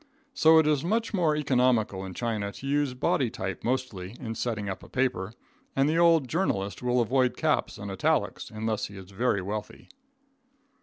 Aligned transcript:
So 0.33 0.57
it 0.57 0.65
is 0.65 0.83
much 0.83 1.13
more 1.13 1.35
economical 1.35 2.03
in 2.03 2.15
China 2.15 2.51
to 2.53 2.65
use 2.65 2.95
body 2.95 3.29
type 3.29 3.63
mostly 3.63 4.15
in 4.19 4.33
setting 4.33 4.67
up 4.67 4.81
a 4.81 4.89
paper, 4.89 5.31
and 5.75 5.87
the 5.87 5.99
old 5.99 6.27
journalist 6.27 6.81
will 6.81 7.01
avoid 7.01 7.37
caps 7.37 7.77
and 7.77 7.91
italics, 7.91 8.49
unless 8.49 8.87
he 8.87 8.97
is 8.97 9.11
very 9.11 9.43
wealthy. 9.43 9.89